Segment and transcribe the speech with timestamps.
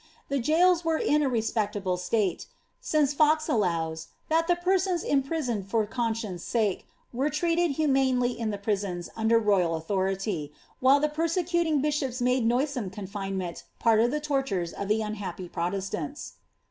[0.29, 2.47] The gaob were in a respectable state;
[2.79, 8.49] since Fox allows, that the persons impri soned for conscience' sake were treaited humanely in
[8.49, 14.09] the prisons under ro3ral authority, while the persecuting bishops made noisome confine ment part of
[14.09, 16.33] the tortures of the unhappy Protestants.